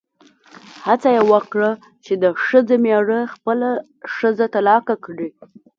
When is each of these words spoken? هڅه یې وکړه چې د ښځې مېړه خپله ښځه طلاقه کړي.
هڅه 0.85 1.09
یې 1.15 1.21
وکړه 1.31 1.71
چې 2.05 2.13
د 2.23 2.25
ښځې 2.45 2.77
مېړه 2.83 3.19
خپله 3.33 3.69
ښځه 4.15 4.45
طلاقه 4.55 4.95
کړي. 5.05 5.29